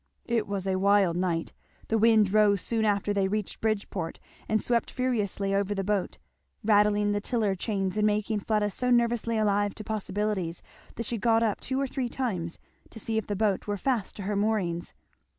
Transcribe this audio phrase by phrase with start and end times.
[0.25, 1.53] It was a wild night.
[1.89, 6.17] The wind rose soon after they reached Bridgeport, and swept furiously over the boat,
[6.63, 10.63] rattling the tiller chains and making Fleda so nervously alive to possibilities
[10.95, 12.57] that she got up two or three times
[12.89, 14.95] to see if the boat were fast to her moorings.